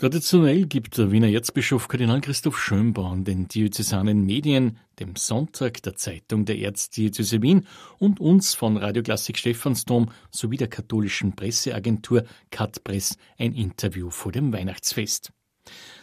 [0.00, 6.46] Traditionell gibt der Wiener Erzbischof Kardinal Christoph Schönborn den diözesanen Medien, dem Sonntag der Zeitung
[6.46, 7.66] der Erzdiözese Wien
[7.98, 14.54] und uns von Radio Klassik Stephansdom sowie der katholischen Presseagentur Katpress ein Interview vor dem
[14.54, 15.32] Weihnachtsfest.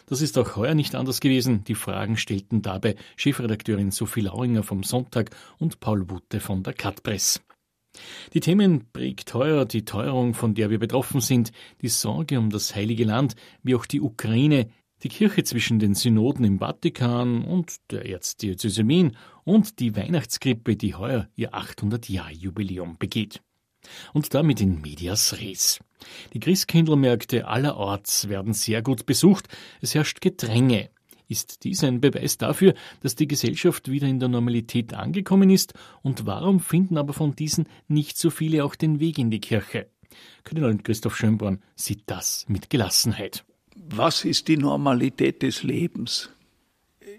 [0.06, 1.64] Das ist auch heuer nicht anders gewesen.
[1.64, 7.40] Die Fragen stellten dabei Chefredakteurin Sophie Lauringer vom Sonntag und Paul Wutte von der Katpress.
[8.34, 11.52] Die Themen prägt heuer die Teuerung, von der wir betroffen sind,
[11.82, 14.68] die Sorge um das Heilige Land, wie auch die Ukraine,
[15.02, 20.94] die Kirche zwischen den Synoden im Vatikan und der Erzdiözese Wien und die Weihnachtskrippe, die
[20.94, 23.40] heuer ihr 800-Jahr-Jubiläum begeht.
[24.12, 25.78] Und damit in medias res.
[26.32, 29.48] Die Christkindlmärkte allerorts werden sehr gut besucht,
[29.80, 30.90] es herrscht Gedränge.
[31.28, 35.74] Ist dies ein Beweis dafür, dass die Gesellschaft wieder in der Normalität angekommen ist?
[36.02, 39.88] Und warum finden aber von diesen nicht so viele auch den Weg in die Kirche?
[40.44, 43.44] Kardinal Christoph Schönborn sieht das mit Gelassenheit.
[43.76, 46.30] Was ist die Normalität des Lebens?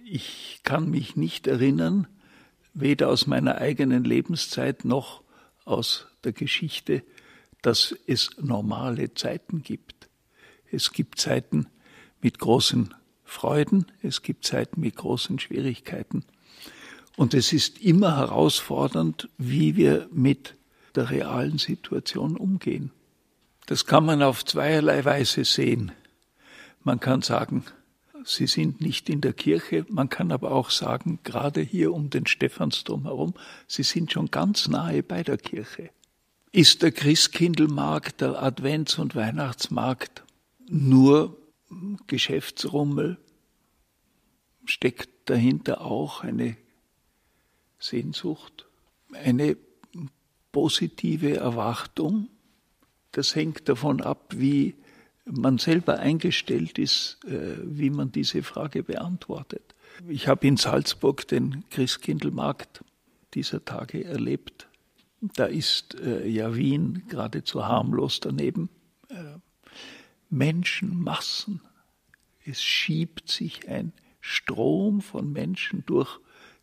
[0.05, 2.07] Ich kann mich nicht erinnern,
[2.73, 5.21] weder aus meiner eigenen Lebenszeit noch
[5.65, 7.03] aus der Geschichte,
[7.61, 10.09] dass es normale Zeiten gibt.
[10.71, 11.67] Es gibt Zeiten
[12.21, 12.93] mit großen
[13.29, 16.25] Freuden, es gibt Zeiten mit großen Schwierigkeiten.
[17.15, 20.55] Und es ist immer herausfordernd, wie wir mit
[20.95, 22.91] der realen Situation umgehen.
[23.67, 25.91] Das kann man auf zweierlei Weise sehen.
[26.83, 27.65] Man kann sagen,
[28.25, 32.25] sie sind nicht in der Kirche, man kann aber auch sagen, gerade hier um den
[32.25, 33.35] Stephansdom herum,
[33.67, 35.91] sie sind schon ganz nahe bei der Kirche.
[36.51, 40.23] Ist der Christkindlmarkt, der Advents- und Weihnachtsmarkt
[40.67, 41.37] nur
[42.07, 43.17] Geschäftsrummel
[44.65, 46.57] steckt dahinter auch eine
[47.79, 48.67] Sehnsucht,
[49.13, 49.57] eine
[50.51, 52.29] positive Erwartung.
[53.11, 54.75] Das hängt davon ab, wie
[55.25, 59.75] man selber eingestellt ist, äh, wie man diese Frage beantwortet.
[60.07, 62.83] Ich habe in Salzburg den Christkindlmarkt
[63.33, 64.67] dieser Tage erlebt.
[65.21, 68.69] Da ist äh, ja Wien geradezu harmlos daneben.
[70.29, 71.61] Menschenmassen.
[72.45, 76.19] Es schiebt sich ein Strom von Menschen durch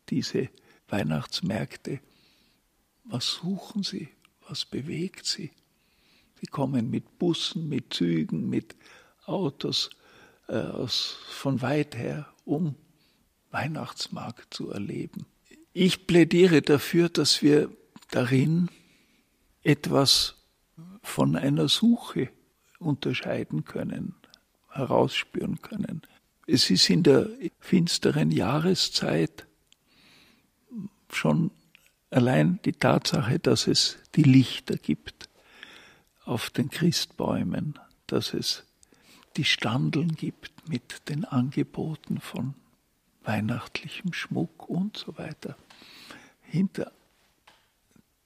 [0.09, 0.49] diese
[0.89, 2.01] Weihnachtsmärkte.
[3.05, 4.09] Was suchen sie?
[4.49, 5.53] Was bewegt sie?
[6.41, 8.77] Sie kommen mit Bussen, mit Zügen, mit
[9.25, 9.91] Autos
[10.49, 12.77] äh, aus, von weit her, um
[13.51, 15.27] Weihnachtsmarkt zu erleben.
[15.73, 17.71] Ich plädiere dafür, dass wir
[18.11, 18.69] darin
[19.63, 20.37] etwas
[21.03, 22.31] von einer Suche
[22.79, 24.15] unterscheiden können,
[24.71, 26.03] herausspüren können.
[26.47, 27.29] Es ist in der
[27.59, 29.47] finsteren Jahreszeit
[31.11, 31.51] schon
[32.11, 35.29] allein die Tatsache, dass es die Lichter gibt
[36.25, 38.65] auf den Christbäumen, dass es
[39.37, 42.55] die Standeln gibt mit den Angeboten von
[43.23, 45.57] weihnachtlichem Schmuck und so weiter.
[46.43, 46.93] Hinter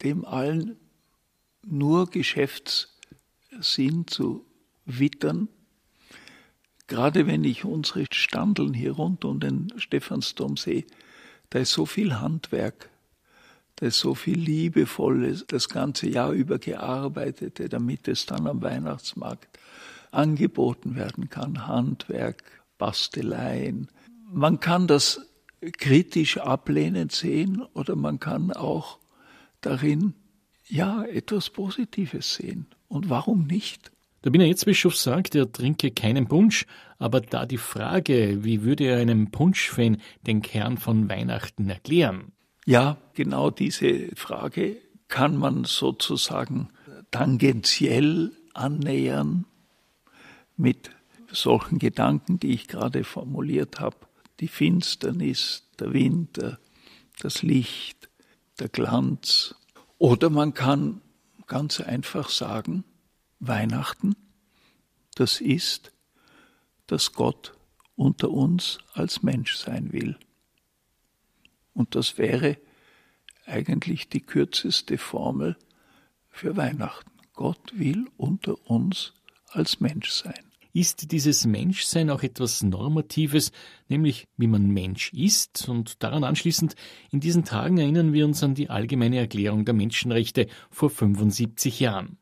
[0.02, 0.76] dem allen
[1.62, 2.08] nur
[3.50, 4.44] Geschäftssinn zu
[4.86, 5.48] wittern,
[6.90, 10.84] Gerade wenn ich unsere Standeln hier rund um den Stephansdom sehe,
[11.48, 12.90] da ist so viel Handwerk,
[13.76, 19.56] da ist so viel Liebevolles das ganze Jahr über gearbeitete, damit es dann am Weihnachtsmarkt
[20.10, 21.68] angeboten werden kann.
[21.68, 22.42] Handwerk,
[22.76, 23.86] Basteleien.
[24.24, 25.20] Man kann das
[25.78, 28.98] kritisch ablehnend sehen oder man kann auch
[29.60, 30.14] darin
[30.66, 32.66] ja etwas Positives sehen.
[32.90, 33.92] Und warum nicht?
[34.24, 36.66] Der Wiener Erzbischof sagt, er trinke keinen Punsch,
[36.98, 42.32] aber da die Frage, wie würde er einem Punschfan den Kern von Weihnachten erklären?
[42.66, 46.68] Ja, genau diese Frage kann man sozusagen
[47.12, 49.46] tangentiell annähern
[50.56, 50.90] mit
[51.30, 53.98] solchen Gedanken, die ich gerade formuliert habe.
[54.40, 56.58] Die Finsternis, der Winter,
[57.20, 58.10] das Licht,
[58.58, 59.54] der Glanz.
[59.96, 61.00] Oder man kann
[61.50, 62.84] ganz einfach sagen,
[63.40, 64.14] Weihnachten,
[65.16, 65.92] das ist,
[66.86, 67.54] dass Gott
[67.96, 70.16] unter uns als Mensch sein will.
[71.74, 72.56] Und das wäre
[73.46, 75.58] eigentlich die kürzeste Formel
[76.28, 77.10] für Weihnachten.
[77.32, 79.14] Gott will unter uns
[79.48, 80.49] als Mensch sein.
[80.72, 83.50] Ist dieses Menschsein auch etwas Normatives,
[83.88, 85.68] nämlich wie man Mensch ist?
[85.68, 86.74] Und daran anschließend,
[87.10, 92.18] in diesen Tagen erinnern wir uns an die allgemeine Erklärung der Menschenrechte vor 75 Jahren.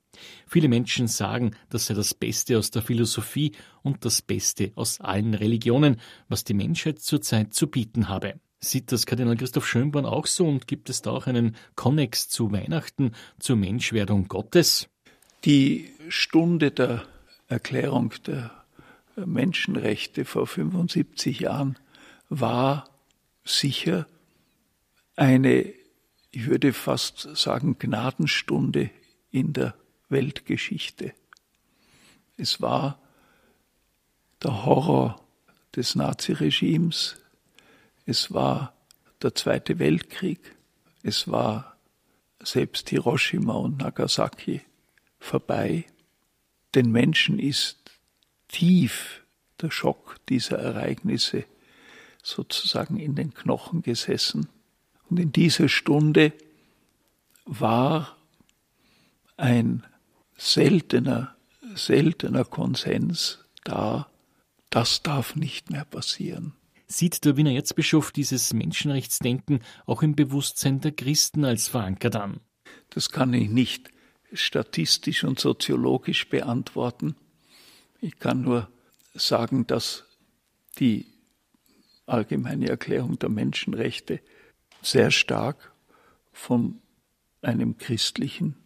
[0.46, 3.52] Viele Menschen sagen, das sei das Beste aus der Philosophie
[3.82, 8.40] und das Beste aus allen Religionen, was die Menschheit zurzeit zu bieten habe.
[8.60, 12.50] Sieht das Kardinal Christoph Schönborn auch so und gibt es da auch einen Konnex zu
[12.50, 14.88] Weihnachten, zur Menschwerdung Gottes?
[15.44, 17.04] Die Stunde der
[17.48, 18.50] Erklärung der
[19.16, 21.78] Menschenrechte vor 75 Jahren
[22.28, 22.88] war
[23.44, 24.06] sicher
[25.16, 25.72] eine,
[26.30, 28.90] ich würde fast sagen, Gnadenstunde
[29.30, 29.74] in der
[30.08, 31.14] Weltgeschichte.
[32.36, 33.00] Es war
[34.42, 35.20] der Horror
[35.74, 37.16] des Naziregimes,
[38.06, 38.74] es war
[39.22, 40.54] der Zweite Weltkrieg,
[41.02, 41.76] es war
[42.40, 44.60] selbst Hiroshima und Nagasaki
[45.18, 45.86] vorbei.
[46.74, 47.78] Den Menschen ist
[48.48, 49.22] tief
[49.60, 51.44] der Schock dieser Ereignisse
[52.22, 54.48] sozusagen in den Knochen gesessen.
[55.08, 56.32] Und in dieser Stunde
[57.44, 58.16] war
[59.36, 59.84] ein
[60.36, 61.34] seltener,
[61.74, 64.08] seltener Konsens da,
[64.70, 66.52] das darf nicht mehr passieren.
[66.86, 72.40] Sieht der Wiener Erzbischof dieses Menschenrechtsdenken auch im Bewusstsein der Christen als verankert an?
[72.90, 73.90] Das kann ich nicht
[74.32, 77.16] statistisch und soziologisch beantworten.
[78.00, 78.68] Ich kann nur
[79.14, 80.04] sagen, dass
[80.78, 81.06] die
[82.06, 84.20] allgemeine Erklärung der Menschenrechte
[84.82, 85.72] sehr stark
[86.32, 86.80] von
[87.42, 88.56] einem christlichen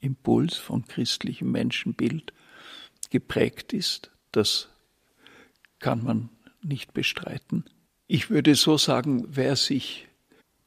[0.00, 2.32] Impuls, von christlichem Menschenbild
[3.10, 4.10] geprägt ist.
[4.32, 4.68] Das
[5.78, 6.30] kann man
[6.62, 7.64] nicht bestreiten.
[8.06, 10.08] Ich würde so sagen, wer sich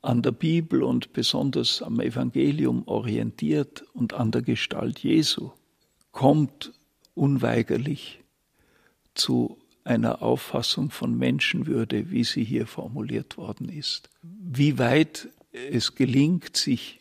[0.02, 5.52] an der Bibel und besonders am Evangelium orientiert und an der Gestalt Jesu,
[6.12, 6.74] kommt
[7.16, 8.20] unweigerlich
[9.14, 14.10] zu einer Auffassung von Menschenwürde, wie sie hier formuliert worden ist.
[14.22, 17.00] Wie weit es gelingt, sich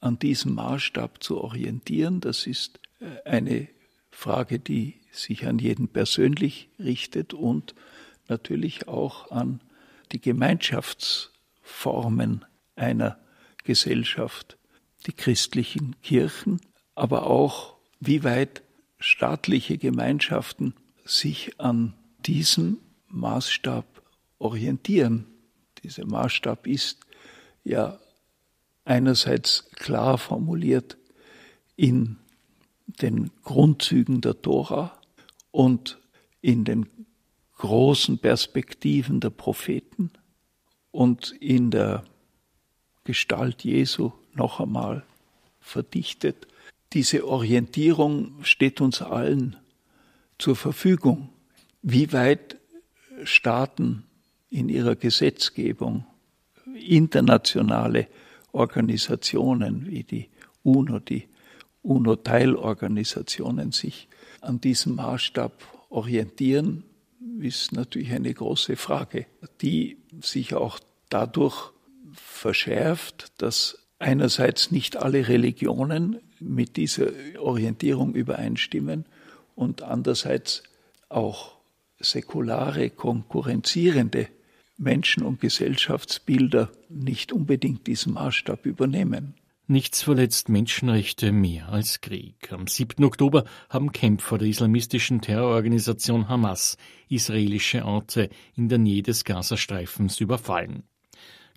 [0.00, 3.68] an diesem Maßstab zu orientieren, das ist äh, eine
[4.10, 7.74] Frage, die sich an jeden persönlich richtet und
[8.28, 9.60] natürlich auch an
[10.12, 10.20] die
[11.66, 12.44] Gemeinschaftsformen
[12.76, 13.18] einer
[13.64, 14.56] Gesellschaft,
[15.06, 16.60] die christlichen Kirchen,
[16.94, 18.62] aber auch wie weit
[18.98, 20.74] staatliche Gemeinschaften
[21.04, 22.78] sich an diesem
[23.08, 23.84] Maßstab
[24.38, 25.26] orientieren.
[25.82, 27.00] Dieser Maßstab ist
[27.64, 27.98] ja
[28.84, 30.96] einerseits klar formuliert
[31.76, 32.16] in
[32.86, 34.98] den Grundzügen der Tora
[35.50, 35.98] und
[36.40, 36.86] in den
[37.56, 40.12] großen Perspektiven der Propheten
[40.96, 42.04] und in der
[43.04, 45.04] Gestalt Jesu noch einmal
[45.60, 46.48] verdichtet.
[46.94, 49.56] Diese Orientierung steht uns allen
[50.38, 51.28] zur Verfügung.
[51.82, 52.56] Wie weit
[53.24, 54.04] Staaten
[54.48, 56.06] in ihrer Gesetzgebung,
[56.74, 58.08] internationale
[58.52, 60.30] Organisationen wie die
[60.62, 61.28] UNO, die
[61.82, 64.08] UNO-Teilorganisationen sich
[64.40, 65.52] an diesem Maßstab
[65.90, 66.84] orientieren,
[67.40, 69.26] ist natürlich eine große Frage,
[69.60, 71.72] die sich auch dadurch
[72.12, 77.08] verschärft, dass einerseits nicht alle Religionen mit dieser
[77.38, 79.06] Orientierung übereinstimmen
[79.54, 80.62] und andererseits
[81.08, 81.56] auch
[81.98, 84.28] säkulare, konkurrenzierende
[84.76, 89.34] Menschen- und Gesellschaftsbilder nicht unbedingt diesen Maßstab übernehmen.
[89.68, 92.52] Nichts verletzt Menschenrechte mehr als Krieg.
[92.52, 93.02] Am 7.
[93.04, 96.76] Oktober haben Kämpfer der islamistischen Terrororganisation Hamas
[97.08, 100.84] israelische Orte in der Nähe des Gazastreifens überfallen.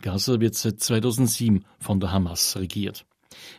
[0.02, 3.06] Gaza wird seit 2007 von der Hamas regiert.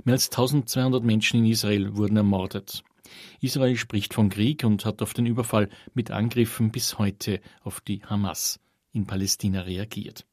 [0.05, 2.83] Mehr als 1200 Menschen in Israel wurden ermordet.
[3.41, 8.05] Israel spricht von Krieg und hat auf den Überfall mit Angriffen bis heute auf die
[8.05, 8.61] Hamas
[8.93, 10.25] in Palästina reagiert.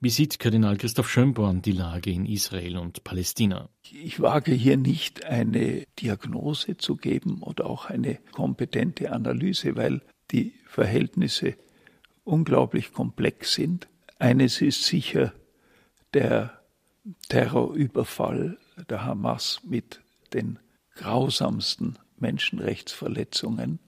[0.00, 3.68] Wie sieht Kardinal Christoph Schönborn die Lage in Israel und Palästina?
[3.90, 10.54] Ich wage hier nicht eine Diagnose zu geben oder auch eine kompetente Analyse, weil die
[10.66, 11.56] Verhältnisse
[12.24, 13.88] unglaublich komplex sind.
[14.18, 15.32] Eines ist sicher
[16.12, 16.60] der
[17.28, 20.00] Terrorüberfall der Hamas mit
[20.32, 20.58] den
[20.94, 23.78] grausamsten Menschenrechtsverletzungen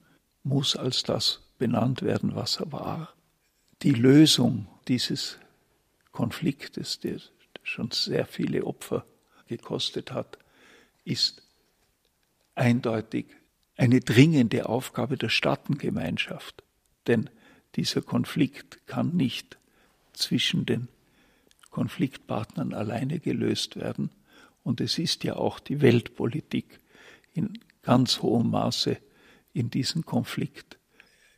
[0.43, 3.15] muss als das benannt werden, was er war.
[3.83, 5.39] Die Lösung dieses
[6.13, 7.21] Konfliktes, der
[7.63, 9.05] schon sehr viele Opfer
[9.47, 10.39] gekostet hat,
[11.05, 11.43] ist
[12.55, 13.27] eindeutig
[13.77, 16.63] eine dringende Aufgabe der Staatengemeinschaft.
[17.07, 17.31] Denn
[17.75, 19.59] dieser Konflikt kann nicht
[20.17, 20.89] zwischen den
[21.71, 24.11] Konfliktpartnern alleine gelöst werden.
[24.63, 26.81] Und es ist ja auch die Weltpolitik
[27.33, 28.97] in ganz hohem Maße
[29.53, 30.79] in diesen Konflikt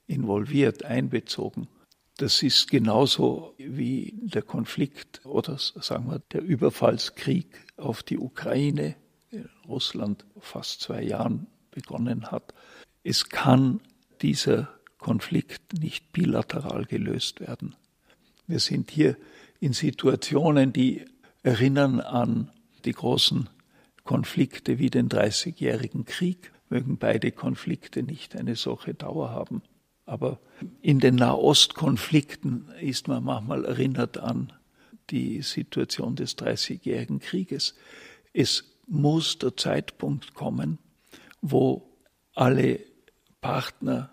[0.07, 1.69] involviert, einbezogen.
[2.17, 8.97] Das ist genauso wie der Konflikt oder sagen wir der Überfallskrieg auf die Ukraine,
[9.31, 12.55] in Russland fast zwei Jahren begonnen hat.
[13.05, 13.81] Es kann
[14.23, 14.69] dieser
[14.99, 17.77] Konflikt nicht bilateral gelöst werden.
[18.49, 19.17] Wir sind hier
[19.61, 21.05] in Situationen, die
[21.43, 22.51] erinnern an
[22.87, 23.51] die großen
[24.05, 26.51] Konflikte wie den Dreißigjährigen Krieg.
[26.71, 29.63] Mögen beide Konflikte nicht eine solche Dauer haben.
[30.07, 30.41] Aber
[30.81, 34.55] in den Nahostkonflikten ist man manchmal erinnert an
[35.11, 37.75] die Situation des Dreißigjährigen Krieges.
[38.33, 40.79] Es muss der Zeitpunkt kommen,
[41.43, 41.87] wo
[42.35, 42.81] alle
[43.43, 44.11] Partner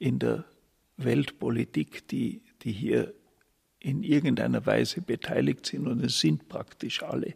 [0.00, 0.44] in der
[0.96, 3.14] Weltpolitik, die, die hier
[3.80, 7.34] in irgendeiner Weise beteiligt sind, und es sind praktisch alle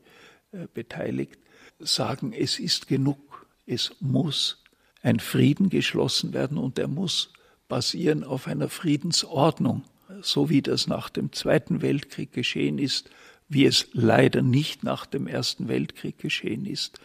[0.53, 1.39] äh, beteiligt,
[1.79, 4.63] sagen, es ist genug, es muss
[5.03, 7.33] ein Frieden geschlossen werden und er muss
[7.69, 9.85] basieren auf einer Friedensordnung,
[10.21, 13.11] so wie das nach dem Zweiten Weltkrieg geschehen ist,
[13.49, 17.01] wie es leider nicht nach dem Ersten Weltkrieg geschehen ist.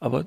[0.00, 0.26] Aber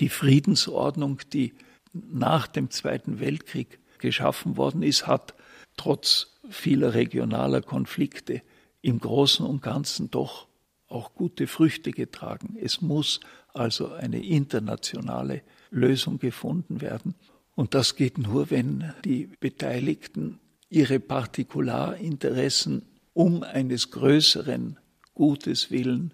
[0.00, 1.52] die Friedensordnung, die
[1.92, 5.34] nach dem Zweiten Weltkrieg geschaffen worden ist, hat
[5.80, 8.42] trotz vieler regionaler Konflikte
[8.82, 10.46] im Großen und Ganzen doch
[10.88, 12.58] auch gute Früchte getragen.
[12.60, 13.20] Es muss
[13.54, 17.14] also eine internationale Lösung gefunden werden.
[17.54, 22.82] Und das geht nur, wenn die Beteiligten ihre Partikularinteressen
[23.14, 24.78] um eines größeren
[25.14, 26.12] Gutes willen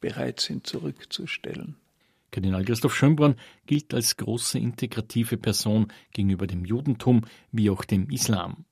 [0.00, 1.76] bereit sind zurückzustellen.
[2.30, 8.66] Kardinal Christoph Schönborn gilt als große integrative Person gegenüber dem Judentum wie auch dem Islam.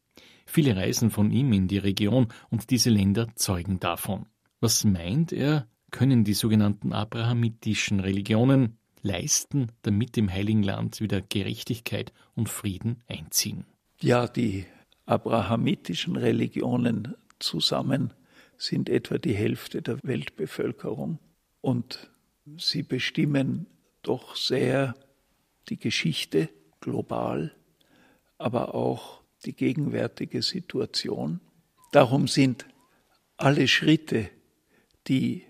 [0.51, 4.25] Viele reisen von ihm in die Region und diese Länder zeugen davon.
[4.61, 12.15] Was meint er, können die sogenannten abrahamitischen Religionen leisten, damit im Heiligen Land wieder Gerechtigkeit
[12.35, 13.67] und Frieden einziehen?
[14.01, 14.65] Ja, die
[15.05, 18.15] abrahamitischen Religionen zusammen
[18.57, 21.19] sind etwa die Hälfte der Weltbevölkerung
[21.61, 22.11] und
[22.57, 23.67] sie bestimmen
[24.01, 24.95] doch sehr
[25.69, 26.49] die Geschichte
[26.81, 27.53] global,
[28.39, 31.41] aber auch die gegenwärtige Situation.
[31.93, 32.67] Darum sind
[33.37, 34.29] alle Schritte,
[35.07, 35.45] die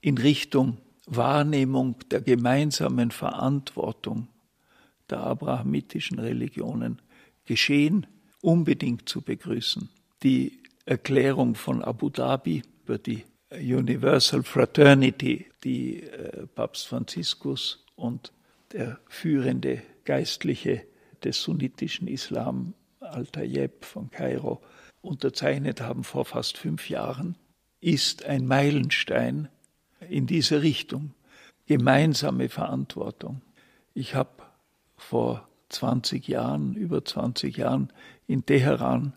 [0.00, 4.28] in Richtung Wahrnehmung der gemeinsamen Verantwortung
[5.10, 7.02] der abrahamitischen Religionen
[7.44, 8.06] geschehen,
[8.40, 9.88] unbedingt zu begrüßen.
[10.22, 18.32] Die Erklärung von Abu Dhabi über die Universal Fraternity, die äh, Papst Franziskus und
[18.72, 20.82] der führende Geistliche
[21.22, 22.74] des sunnitischen Islam,
[23.14, 24.62] Al-Tayyib von Kairo,
[25.00, 27.36] unterzeichnet haben vor fast fünf Jahren,
[27.80, 29.48] ist ein Meilenstein
[30.08, 31.14] in diese Richtung.
[31.66, 33.40] Gemeinsame Verantwortung.
[33.94, 34.30] Ich habe
[34.96, 37.92] vor 20 Jahren, über 20 Jahren
[38.26, 39.14] in Teheran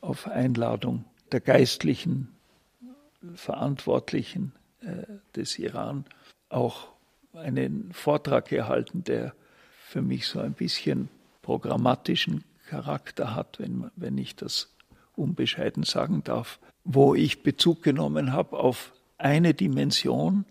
[0.00, 2.28] auf Einladung der geistlichen
[3.34, 6.04] Verantwortlichen äh, des Iran
[6.48, 6.88] auch
[7.32, 9.34] einen Vortrag gehalten, der
[9.78, 11.08] für mich so ein bisschen
[11.42, 14.74] programmatischen Charakter hat, wenn, wenn ich das
[15.14, 20.44] unbescheiden sagen darf, wo ich Bezug genommen habe auf eine Dimension,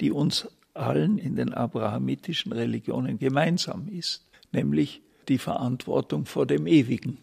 [0.00, 7.18] die uns allen in den abrahamitischen Religionen gemeinsam ist, nämlich die Verantwortung vor dem Ewigen.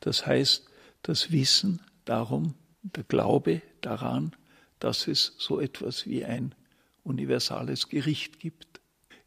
[0.00, 0.66] Das heißt,
[1.02, 4.32] das Wissen darum, der Glaube daran,
[4.78, 6.54] dass es so etwas wie ein
[7.02, 8.80] universales Gericht gibt,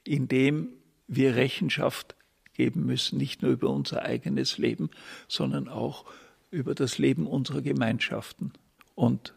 [0.03, 0.69] in dem
[1.07, 2.15] wir Rechenschaft
[2.57, 4.89] geben müssen, nicht nur über unser eigenes Leben,
[5.27, 6.03] sondern auch
[6.51, 8.51] über das Leben unserer Gemeinschaften.
[8.95, 9.33] Und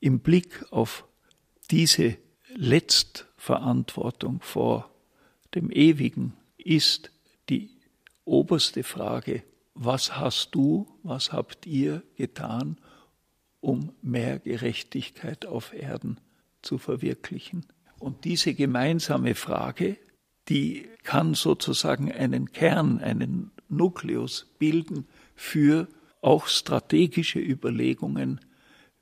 [0.00, 1.04] im Blick auf
[1.70, 2.16] diese
[2.54, 4.90] Letztverantwortung vor
[5.54, 7.10] dem Ewigen ist
[7.48, 7.70] die
[8.24, 9.42] oberste Frage,
[9.74, 12.76] was hast du, was habt ihr getan,
[13.60, 16.20] um mehr Gerechtigkeit auf Erden
[16.62, 17.64] zu verwirklichen?
[17.98, 19.96] Und diese gemeinsame Frage,
[20.48, 25.88] die kann sozusagen einen Kern, einen Nukleus bilden für
[26.20, 28.40] auch strategische Überlegungen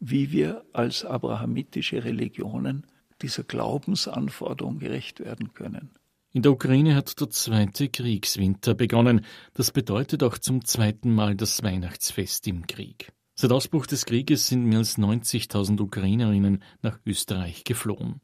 [0.01, 2.87] wie wir als abrahamitische Religionen
[3.23, 5.91] dieser Glaubensanforderung gerecht werden können.
[6.33, 9.25] In der Ukraine hat der zweite Kriegswinter begonnen.
[9.55, 13.11] Das bedeutet auch zum zweiten Mal das Weihnachtsfest im Krieg.
[13.35, 18.21] Seit Ausbruch des Krieges sind mehr als 90.000 Ukrainerinnen nach Österreich geflohen.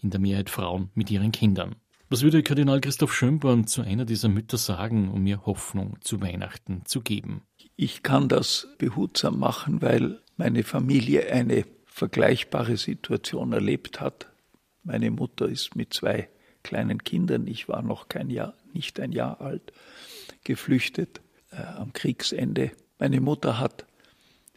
[0.00, 1.74] In der Mehrheit Frauen mit ihren Kindern.
[2.10, 6.86] Was würde Kardinal Christoph Schönborn zu einer dieser Mütter sagen, um ihr Hoffnung zu Weihnachten
[6.86, 7.42] zu geben?
[7.76, 14.32] Ich kann das behutsam machen, weil meine Familie eine vergleichbare Situation erlebt hat.
[14.84, 16.30] Meine Mutter ist mit zwei
[16.62, 19.74] kleinen Kindern, ich war noch kein Jahr, nicht ein Jahr alt,
[20.44, 22.70] geflüchtet äh, am Kriegsende.
[22.98, 23.84] Meine Mutter hat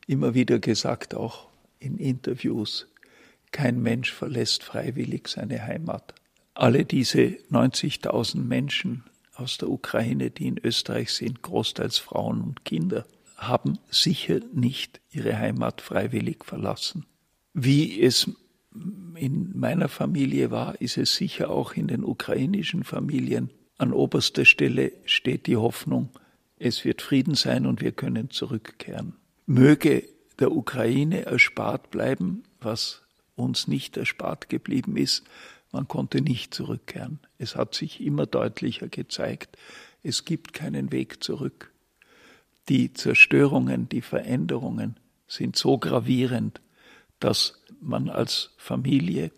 [0.08, 2.88] immer wieder gesagt, auch in Interviews,
[3.52, 6.16] kein Mensch verlässt freiwillig seine Heimat.
[6.54, 9.04] Alle diese 90.000 Menschen
[9.36, 13.06] aus der Ukraine, die in Österreich sind, großteils Frauen und Kinder,
[13.38, 17.06] haben sicher nicht ihre Heimat freiwillig verlassen.
[17.54, 18.30] Wie es
[19.16, 23.50] in meiner Familie war, ist es sicher auch in den ukrainischen Familien.
[23.78, 26.10] An oberster Stelle steht die Hoffnung,
[26.58, 29.16] es wird Frieden sein und wir können zurückkehren.
[29.48, 30.08] Möge
[30.40, 33.02] der Ukraine erspart bleiben, was
[33.36, 35.24] uns nicht erspart geblieben ist.
[35.72, 37.20] Man konnte nicht zurückkehren.
[37.38, 39.58] Es hat sich immer deutlicher gezeigt,
[40.04, 41.72] es gibt keinen Weg zurück.
[42.70, 44.98] Die Zerstörungen, die Veränderungen
[45.28, 46.62] sind so gravierend,
[47.20, 49.32] dass man als Familie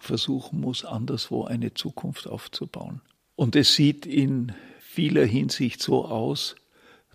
[0.00, 3.00] versuchen muss, anderswo eine Zukunft aufzubauen.
[3.36, 6.56] Und es sieht in vieler Hinsicht so aus,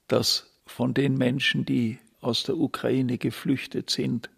[0.07, 4.29] dass von den Menschen, die aus der Ukraine geflüchtet sind,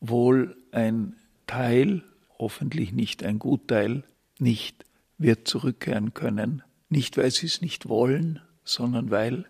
[0.00, 2.02] wohl ein Teil,
[2.38, 4.04] hoffentlich nicht ein Gutteil,
[4.38, 4.84] nicht
[5.18, 6.62] wird zurückkehren können.
[6.88, 9.46] Nicht, weil sie es nicht wollen, sondern weil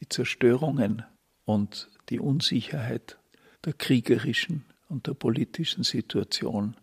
[0.00, 1.04] die Zerstörungen
[1.44, 3.18] und die Unsicherheit
[3.64, 6.76] der kriegerischen und der politischen Situation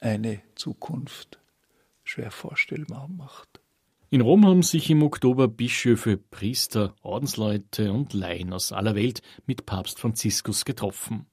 [0.00, 1.38] eine Zukunft
[2.04, 3.60] schwer vorstellbar macht.
[4.10, 9.64] In Rom haben sich im Oktober Bischöfe, Priester, Ordensleute und Laien aus aller Welt mit
[9.64, 11.26] Papst Franziskus getroffen.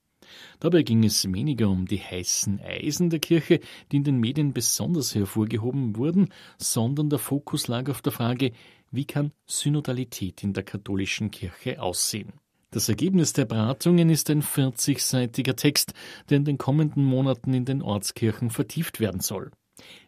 [0.59, 3.59] Dabei ging es weniger um die heißen Eisen der Kirche,
[3.91, 8.51] die in den Medien besonders hervorgehoben wurden, sondern der Fokus lag auf der Frage,
[8.91, 12.33] wie kann Synodalität in der katholischen Kirche aussehen.
[12.71, 15.93] Das Ergebnis der Beratungen ist ein 40-seitiger Text,
[16.29, 19.51] der in den kommenden Monaten in den Ortskirchen vertieft werden soll.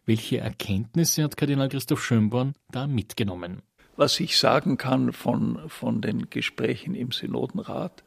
[0.06, 3.64] Welche Erkenntnisse hat Kardinal Christoph Schönborn da mitgenommen?
[3.96, 8.04] Was ich sagen kann von, von den Gesprächen im Synodenrat,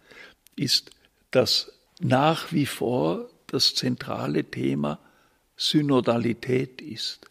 [0.57, 0.90] ist,
[1.31, 4.99] dass nach wie vor das zentrale Thema
[5.57, 7.31] Synodalität ist.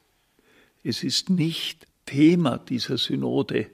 [0.83, 3.67] Es ist nicht Thema dieser Synode,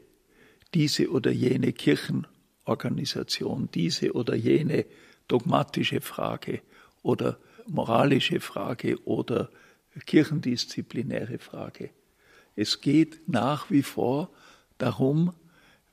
[0.73, 4.85] diese oder jene Kirchenorganisation, diese oder jene
[5.27, 6.61] dogmatische Frage
[7.01, 9.49] oder moralische Frage oder
[10.05, 11.91] kirchendisziplinäre Frage.
[12.55, 14.29] Es geht nach wie vor
[14.77, 15.33] darum,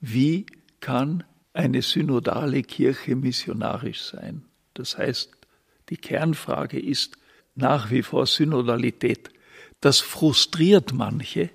[0.00, 0.46] wie
[0.80, 4.44] kann eine synodale Kirche missionarisch sein.
[4.78, 5.30] Das heißt,
[5.88, 7.16] die Kernfrage ist
[7.54, 9.30] nach wie vor Synodalität.
[9.80, 11.50] Das frustriert manche,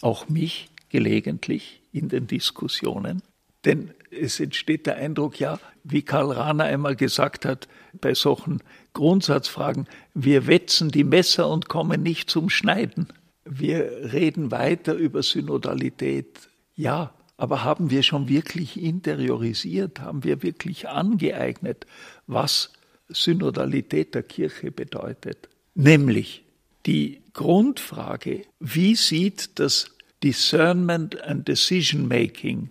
[0.00, 3.22] auch mich gelegentlich in den Diskussionen,
[3.64, 7.68] denn es entsteht der Eindruck, ja, wie Karl Rahner einmal gesagt hat,
[8.00, 13.08] bei solchen Grundsatzfragen, wir wetzen die Messer und kommen nicht zum Schneiden.
[13.44, 16.48] Wir reden weiter über Synodalität.
[16.74, 21.86] Ja, aber haben wir schon wirklich interiorisiert, haben wir wirklich angeeignet,
[22.26, 22.70] was
[23.08, 25.48] Synodalität der Kirche bedeutet?
[25.74, 26.44] Nämlich
[26.84, 29.86] die Grundfrage, wie sieht das
[30.22, 32.68] Discernment and Decision Making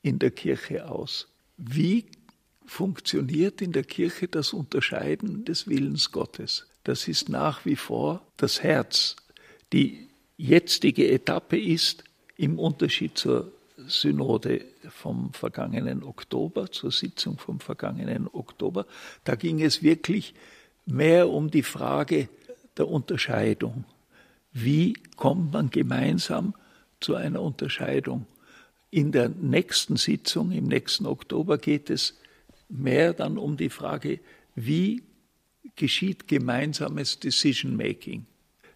[0.00, 1.28] in der Kirche aus?
[1.58, 2.06] Wie
[2.64, 6.66] funktioniert in der Kirche das Unterscheiden des Willens Gottes?
[6.84, 9.16] Das ist nach wie vor das Herz.
[9.74, 12.02] Die jetzige Etappe ist
[12.38, 18.86] im Unterschied zur Synode vom vergangenen Oktober, zur Sitzung vom vergangenen Oktober,
[19.24, 20.34] da ging es wirklich
[20.86, 22.28] mehr um die Frage
[22.76, 23.84] der Unterscheidung.
[24.52, 26.54] Wie kommt man gemeinsam
[27.00, 28.26] zu einer Unterscheidung?
[28.90, 32.18] In der nächsten Sitzung, im nächsten Oktober, geht es
[32.68, 34.20] mehr dann um die Frage,
[34.54, 35.02] wie
[35.74, 38.24] geschieht gemeinsames Decision Making.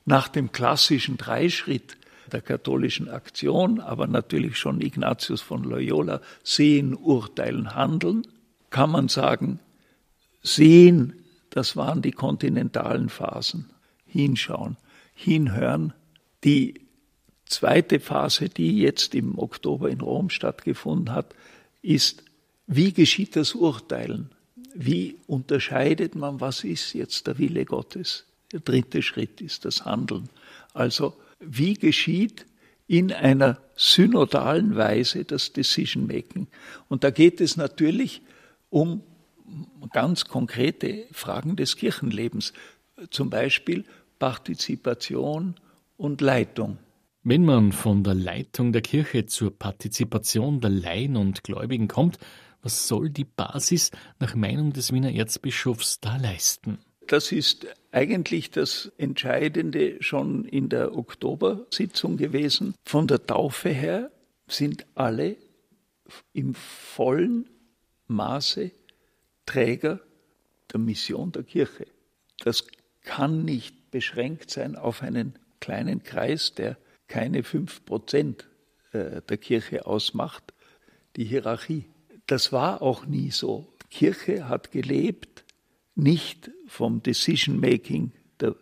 [0.05, 1.97] Nach dem klassischen Dreischritt
[2.31, 8.27] der katholischen Aktion, aber natürlich schon Ignatius von Loyola, sehen, urteilen, handeln,
[8.71, 9.59] kann man sagen,
[10.43, 13.71] sehen, das waren die kontinentalen Phasen,
[14.07, 14.77] hinschauen,
[15.15, 15.93] hinhören.
[16.45, 16.87] Die
[17.47, 21.35] zweite Phase, die jetzt im Oktober in Rom stattgefunden hat,
[21.83, 22.23] ist,
[22.67, 24.31] wie geschieht das Urteilen?
[24.75, 28.27] Wie unterscheidet man, was ist jetzt der Wille Gottes?
[28.53, 30.29] Der dritte Schritt ist das Handeln.
[30.73, 32.47] Also wie geschieht
[32.87, 36.49] in einer synodalen Weise das Decision Making.
[36.89, 38.23] Und da geht es natürlich
[38.69, 39.03] um
[39.93, 42.53] ganz konkrete Fragen des Kirchenlebens,
[43.11, 43.85] zum Beispiel
[44.19, 45.55] Partizipation
[45.97, 46.79] und Leitung.
[47.23, 52.19] Wenn man von der Leitung der Kirche zur Partizipation der Laien und Gläubigen kommt,
[52.63, 56.79] was soll die Basis nach Meinung des Wiener Erzbischofs da leisten?
[57.07, 62.75] Das ist eigentlich das Entscheidende schon in der Oktobersitzung gewesen.
[62.85, 64.11] Von der Taufe her
[64.47, 65.37] sind alle
[66.33, 67.49] im vollen
[68.07, 68.71] Maße
[69.47, 70.01] Träger
[70.73, 71.87] der Mission der Kirche.
[72.39, 72.67] Das
[73.03, 76.77] kann nicht beschränkt sein auf einen kleinen Kreis, der
[77.09, 78.49] keine fünf Prozent
[78.93, 80.55] äh, der Kirche ausmacht,
[81.17, 81.87] die Hierarchie.
[82.27, 83.73] Das war auch nie so.
[83.83, 85.45] Die Kirche hat gelebt
[85.95, 88.57] nicht vom Decision-Making der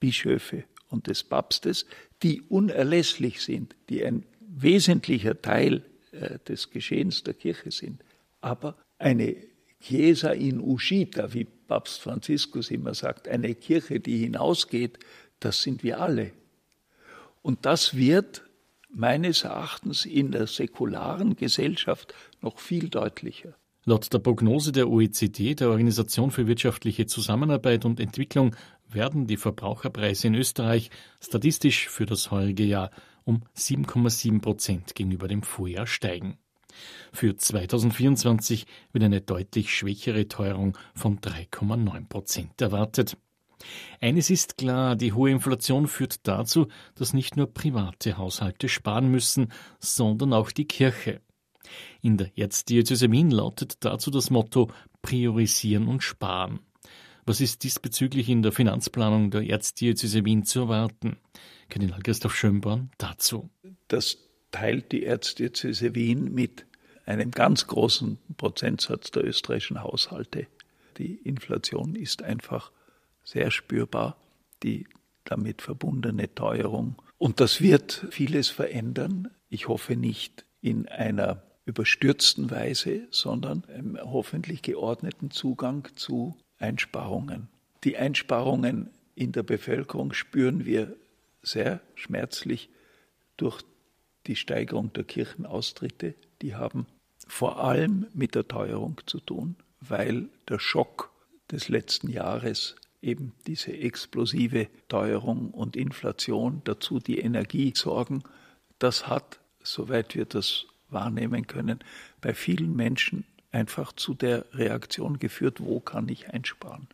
[0.00, 1.86] Bischöfe und des Papstes,
[2.22, 8.02] die unerlässlich sind, die ein wesentlicher Teil äh, des Geschehens der Kirche sind.
[8.40, 9.36] Aber eine
[9.80, 14.98] Chiesa in uscita, wie Papst Franziskus immer sagt, eine Kirche, die hinausgeht,
[15.40, 16.32] das sind wir alle.
[17.42, 18.44] Und das wird
[18.88, 23.54] meines Erachtens in der säkularen Gesellschaft noch viel deutlicher.
[23.86, 28.56] Laut der Prognose der OECD, der Organisation für wirtschaftliche Zusammenarbeit und Entwicklung,
[28.88, 32.90] werden die Verbraucherpreise in Österreich statistisch für das heurige Jahr
[33.24, 36.38] um 7,7 Prozent gegenüber dem Vorjahr steigen.
[37.12, 43.18] Für 2024 wird eine deutlich schwächere Teuerung von 3,9 Prozent erwartet.
[44.00, 49.52] Eines ist klar, die hohe Inflation führt dazu, dass nicht nur private Haushalte sparen müssen,
[49.78, 51.20] sondern auch die Kirche.
[52.02, 54.70] In der Erzdiözese Wien lautet dazu das Motto
[55.02, 56.60] Priorisieren und Sparen.
[57.26, 61.16] Was ist diesbezüglich in der Finanzplanung der Erzdiözese Wien zu erwarten?
[61.68, 63.48] Kardinal Christoph Schönborn dazu.
[63.88, 64.18] Das
[64.50, 66.66] teilt die Erzdiözese Wien mit
[67.06, 70.46] einem ganz großen Prozentsatz der österreichischen Haushalte.
[70.98, 72.70] Die Inflation ist einfach
[73.24, 74.16] sehr spürbar,
[74.62, 74.86] die
[75.24, 76.96] damit verbundene Teuerung.
[77.18, 79.30] Und das wird vieles verändern.
[79.48, 87.48] Ich hoffe nicht in einer überstürzten Weise, sondern im hoffentlich geordneten Zugang zu Einsparungen.
[87.84, 90.94] Die Einsparungen in der Bevölkerung spüren wir
[91.42, 92.68] sehr schmerzlich
[93.36, 93.62] durch
[94.26, 96.14] die Steigerung der Kirchenaustritte.
[96.42, 96.86] Die haben
[97.26, 101.10] vor allem mit der Teuerung zu tun, weil der Schock
[101.50, 108.22] des letzten Jahres eben diese explosive Teuerung und Inflation, dazu die Energiesorgen,
[108.78, 111.80] das hat, soweit wir das wahrnehmen können,
[112.20, 116.88] bei vielen Menschen einfach zu der Reaktion geführt, wo kann ich einsparen?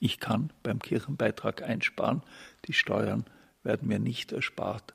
[0.00, 2.22] Ich kann beim Kirchenbeitrag einsparen,
[2.66, 3.24] die Steuern
[3.62, 4.94] werden mir nicht erspart,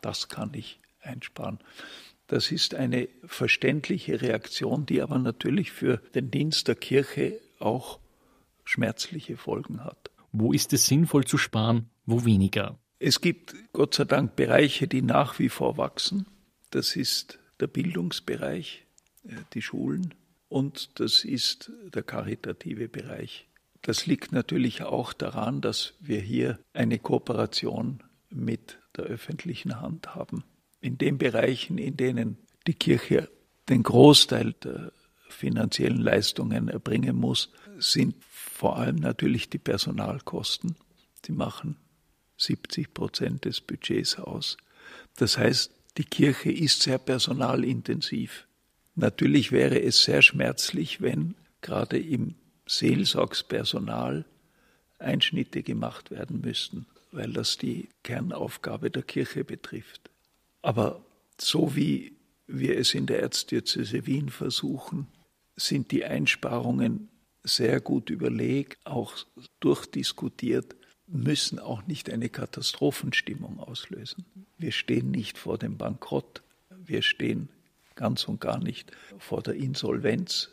[0.00, 1.58] das kann ich einsparen.
[2.26, 7.98] Das ist eine verständliche Reaktion, die aber natürlich für den Dienst der Kirche auch
[8.64, 10.10] schmerzliche Folgen hat.
[10.32, 12.78] Wo ist es sinnvoll zu sparen, wo weniger?
[12.98, 16.26] Es gibt Gott sei Dank Bereiche, die nach wie vor wachsen.
[16.70, 18.84] Das ist der Bildungsbereich,
[19.24, 20.14] äh, die Schulen
[20.48, 23.48] und das ist der karitative Bereich.
[23.82, 30.44] Das liegt natürlich auch daran, dass wir hier eine Kooperation mit der öffentlichen Hand haben.
[30.80, 33.28] In den Bereichen, in denen die Kirche
[33.68, 34.92] den Großteil der
[35.28, 40.76] finanziellen Leistungen erbringen muss, sind vor allem natürlich die Personalkosten.
[41.26, 41.76] Die machen
[42.38, 44.56] 70 Prozent des Budgets aus.
[45.16, 48.46] Das heißt, die Kirche ist sehr personalintensiv.
[48.94, 54.24] Natürlich wäre es sehr schmerzlich, wenn gerade im Seelsorgspersonal
[55.00, 60.10] Einschnitte gemacht werden müssten, weil das die Kernaufgabe der Kirche betrifft.
[60.62, 61.04] Aber
[61.40, 65.08] so wie wir es in der Erzdiözese Wien versuchen,
[65.56, 67.08] sind die Einsparungen
[67.42, 69.16] sehr gut überlegt, auch
[69.60, 70.76] durchdiskutiert,
[71.08, 74.24] müssen auch nicht eine Katastrophenstimmung auslösen.
[74.58, 77.48] Wir stehen nicht vor dem Bankrott, wir stehen
[77.94, 80.50] ganz und gar nicht vor der Insolvenz,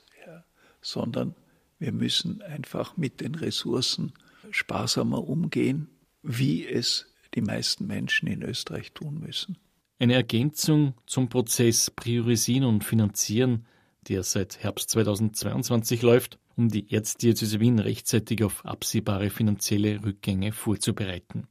[0.82, 1.36] sondern
[1.80, 4.14] wir müssen einfach mit den Ressourcen
[4.52, 5.90] sparsamer umgehen,
[6.24, 9.58] wie es die meisten Menschen in Österreich tun müssen.
[10.00, 13.66] Eine Ergänzung zum Prozess Priorisieren und Finanzieren,
[14.08, 21.48] der seit Herbst 2022 läuft, um die Erzdiözese Wien rechtzeitig auf absehbare finanzielle Rückgänge vorzubereiten.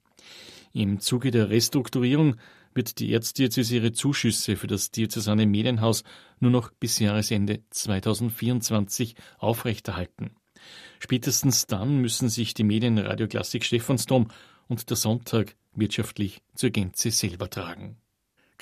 [0.72, 2.36] Im Zuge der Restrukturierung
[2.74, 6.02] wird die Erzdiözese ihre Zuschüsse für das diözesane Medienhaus
[6.40, 10.34] nur noch bis Jahresende 2024 aufrechterhalten.
[10.98, 14.28] Spätestens dann müssen sich die Medien Radio Klassik Stephansdom
[14.66, 17.98] und der Sonntag wirtschaftlich zur Gänze selber tragen.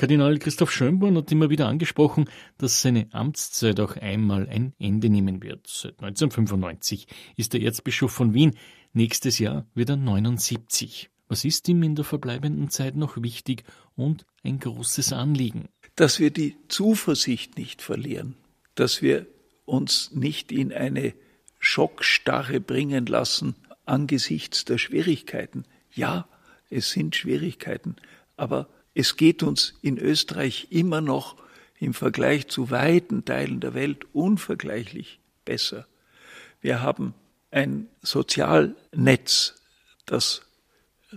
[0.03, 5.45] Kardinal Christoph Schönborn hat immer wieder angesprochen, dass seine Amtszeit auch einmal ein Ende nehmen
[5.45, 5.69] wird.
[5.69, 8.57] Seit 1995 ist der Erzbischof von Wien.
[8.93, 11.09] Nächstes Jahr wird er 79.
[11.29, 13.63] Was ist ihm in der verbleibenden Zeit noch wichtig
[13.95, 15.69] und ein großes Anliegen?
[15.95, 18.35] Dass wir die Zuversicht nicht verlieren,
[18.75, 19.29] dass wir
[19.67, 21.15] uns nicht in eine
[21.61, 25.63] Schockstarre bringen lassen angesichts der Schwierigkeiten.
[25.93, 26.27] Ja,
[26.71, 27.95] es sind Schwierigkeiten,
[28.37, 31.35] aber es geht uns in Österreich immer noch
[31.79, 35.87] im Vergleich zu weiten Teilen der Welt unvergleichlich besser.
[36.61, 37.15] Wir haben
[37.51, 39.61] ein Sozialnetz,
[40.07, 40.43] das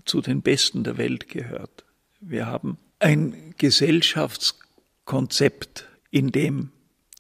[0.06, 1.86] zu den Besten der Welt gehört.
[2.20, 6.72] Wir haben ein Gesellschaftskonzept, in dem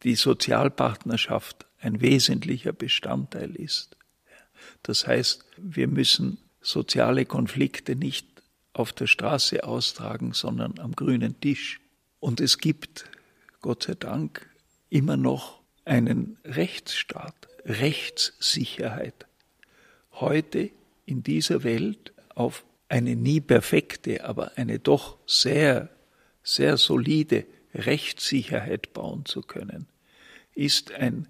[0.03, 3.95] die Sozialpartnerschaft ein wesentlicher Bestandteil ist.
[4.83, 8.34] Das heißt, wir müssen soziale Konflikte nicht
[8.75, 11.79] auf der Straße austragen, sondern am grünen Tisch.
[12.19, 13.05] Und es gibt
[13.61, 14.49] Gott sei Dank,
[14.89, 19.25] immer noch einen Rechtsstaat, Rechtssicherheit.
[20.11, 20.71] Heute
[21.05, 25.89] in dieser Welt auf eine nie perfekte, aber eine doch sehr,
[26.43, 29.87] sehr solide Rechtssicherheit bauen zu können,
[30.53, 31.27] ist ein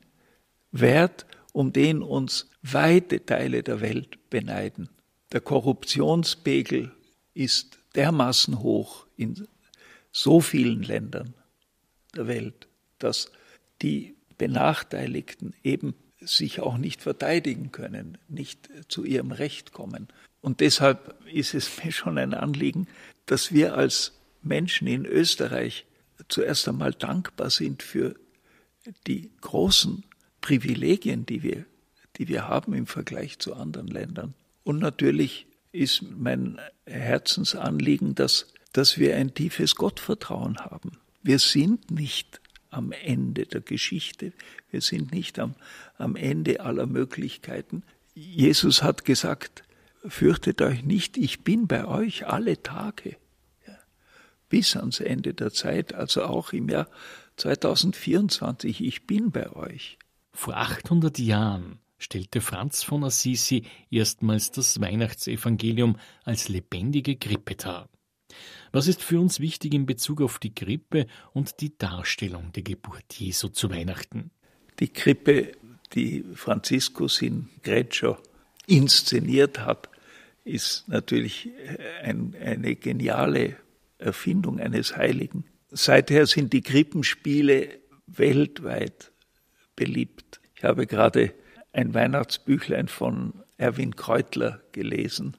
[0.72, 4.90] Wert, um den uns weite Teile der Welt beneiden.
[5.32, 6.95] Der Korruptionspegel
[7.36, 9.48] ist dermaßen hoch in
[10.12, 11.36] so vielen Ländern
[12.16, 12.68] der Welt,
[12.98, 13.32] dass
[13.82, 20.08] die Benachteiligten eben sich auch nicht verteidigen können, nicht zu ihrem Recht kommen.
[20.42, 22.88] Und deshalb ist es mir schon ein Anliegen,
[23.26, 25.86] dass wir als Menschen in Österreich
[26.30, 28.16] zuerst einmal dankbar sind für
[29.08, 30.04] die großen
[30.42, 31.66] Privilegien, die wir,
[32.18, 34.34] die wir haben im Vergleich zu anderen Ländern.
[34.64, 40.98] Und natürlich ist mein Herzensanliegen, dass, dass wir ein tiefes Gottvertrauen haben.
[41.22, 44.34] Wir sind nicht am Ende der Geschichte.
[44.70, 45.56] Wir sind nicht am,
[45.98, 47.84] am Ende aller Möglichkeiten.
[48.14, 49.64] Jesus hat gesagt,
[50.06, 53.18] fürchtet euch nicht, ich bin bei euch alle Tage.
[54.50, 56.88] Bis ans Ende der Zeit, also auch im Jahr
[57.38, 59.98] 2024, ich bin bei euch.
[60.32, 67.90] Vor 800 Jahren stellte Franz von Assisi erstmals das Weihnachtsevangelium als lebendige Krippe dar.
[68.72, 73.12] Was ist für uns wichtig in Bezug auf die Krippe und die Darstellung der Geburt
[73.14, 74.30] Jesu zu Weihnachten?
[74.80, 75.54] Die Krippe,
[75.94, 78.18] die Franziskus in Greccio
[78.68, 79.90] inszeniert hat,
[80.44, 81.50] ist natürlich
[82.04, 83.56] ein, eine geniale
[83.98, 85.46] Erfindung eines Heiligen.
[85.72, 89.12] Seither sind die Krippenspiele weltweit
[89.76, 90.40] beliebt.
[90.56, 91.34] Ich habe gerade
[91.76, 95.36] ein Weihnachtsbüchlein von Erwin Kreutler gelesen,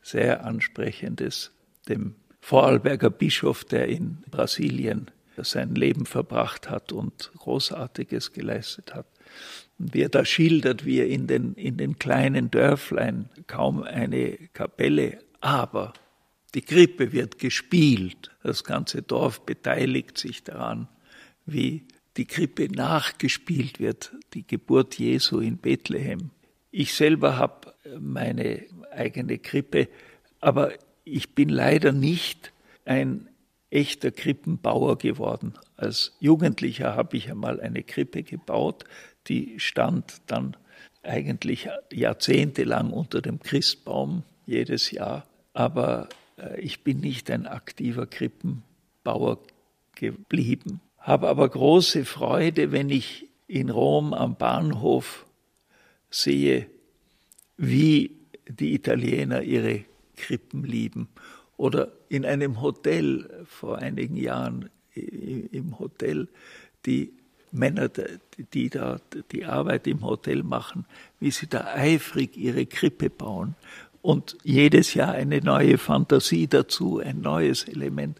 [0.00, 1.50] sehr ansprechendes,
[1.88, 9.06] dem Vorarlberger Bischof, der in Brasilien sein Leben verbracht hat und Großartiges geleistet hat.
[9.78, 14.36] Und wie er da schildert, wie er in den, in den kleinen Dörflein kaum eine
[14.52, 15.94] Kapelle, aber
[16.54, 18.30] die Krippe wird gespielt.
[18.42, 20.88] Das ganze Dorf beteiligt sich daran,
[21.46, 21.86] wie
[22.16, 26.30] die Krippe nachgespielt wird, die Geburt Jesu in Bethlehem.
[26.70, 29.88] Ich selber habe meine eigene Krippe,
[30.40, 30.72] aber
[31.04, 32.52] ich bin leider nicht
[32.84, 33.28] ein
[33.70, 35.54] echter Krippenbauer geworden.
[35.76, 38.84] Als Jugendlicher habe ich einmal eine Krippe gebaut,
[39.28, 40.56] die stand dann
[41.02, 45.26] eigentlich jahrzehntelang unter dem Christbaum jedes Jahr.
[45.52, 49.38] Aber äh, ich bin nicht ein aktiver Krippenbauer
[49.94, 50.80] geblieben.
[51.02, 55.26] Habe aber große Freude, wenn ich in Rom am Bahnhof
[56.10, 56.66] sehe,
[57.56, 58.16] wie
[58.48, 59.84] die Italiener ihre
[60.16, 61.08] Krippen lieben.
[61.56, 66.28] Oder in einem Hotel vor einigen Jahren, im Hotel,
[66.86, 67.12] die
[67.50, 67.90] Männer,
[68.52, 70.86] die da die Arbeit im Hotel machen,
[71.20, 73.54] wie sie da eifrig ihre Krippe bauen
[74.00, 78.18] und jedes Jahr eine neue Fantasie dazu, ein neues Element.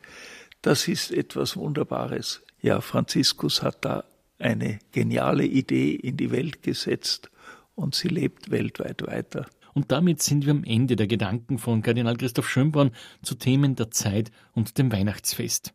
[0.60, 2.42] Das ist etwas Wunderbares.
[2.62, 4.04] Ja, Franziskus hat da
[4.38, 7.28] eine geniale Idee in die Welt gesetzt
[7.74, 9.46] und sie lebt weltweit weiter.
[9.74, 13.90] Und damit sind wir am Ende der Gedanken von Kardinal Christoph Schönborn zu Themen der
[13.90, 15.74] Zeit und dem Weihnachtsfest.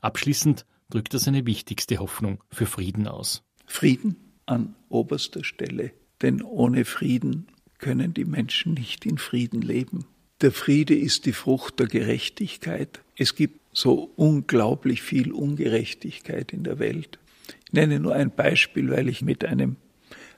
[0.00, 3.42] Abschließend drückt er seine wichtigste Hoffnung für Frieden aus.
[3.66, 7.46] Frieden an oberster Stelle, denn ohne Frieden
[7.78, 10.04] können die Menschen nicht in Frieden leben.
[10.42, 13.00] Der Friede ist die Frucht der Gerechtigkeit.
[13.16, 17.18] Es gibt so unglaublich viel Ungerechtigkeit in der Welt.
[17.66, 19.76] Ich nenne nur ein Beispiel, weil ich mit einem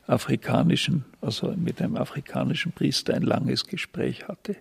[0.07, 4.57] afrikanischen, also mit einem afrikanischen Priester ein langes Gespräch hatte.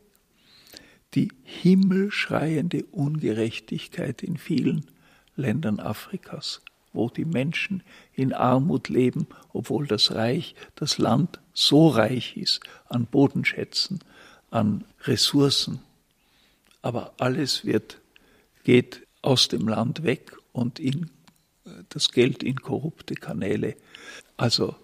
[1.13, 4.86] Die himmelschreiende Ungerechtigkeit in vielen
[5.36, 6.62] Ländern Afrikas,
[6.93, 13.05] wo die Menschen in Armut leben, obwohl das Reich, das Land so reich ist an
[13.05, 13.99] Bodenschätzen,
[14.51, 15.79] an Ressourcen.
[16.81, 18.01] Aber alles wird,
[18.63, 21.10] geht aus dem Land weg und in
[21.89, 23.76] das Geld in korrupte Kanäle.
[24.38, 24.76] Also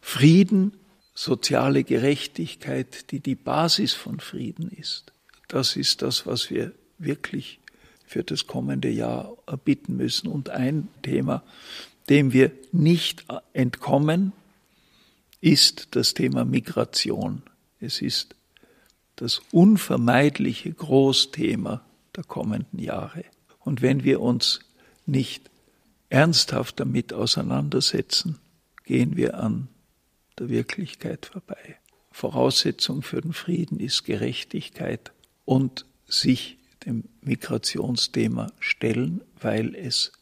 [0.00, 0.72] Frieden,
[1.14, 5.12] soziale Gerechtigkeit, die die Basis von Frieden ist.
[5.48, 7.60] Das ist das, was wir wirklich
[8.06, 10.28] für das kommende Jahr erbitten müssen.
[10.28, 11.42] Und ein Thema,
[12.08, 14.32] dem wir nicht entkommen,
[15.40, 17.42] ist das Thema Migration.
[17.80, 18.34] Es ist
[19.16, 21.84] das unvermeidliche Großthema
[22.18, 23.24] der kommenden Jahre.
[23.60, 24.60] Und wenn wir uns
[25.06, 25.50] nicht
[26.10, 28.38] ernsthaft damit auseinandersetzen,
[28.84, 29.68] gehen wir an
[30.38, 31.76] der Wirklichkeit vorbei.
[32.10, 35.12] Voraussetzung für den Frieden ist Gerechtigkeit
[35.44, 40.12] und sich dem Migrationsthema stellen, weil es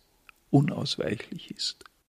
[0.51, 1.85] unausweichlich ist.